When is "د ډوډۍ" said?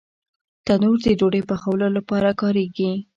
1.05-1.41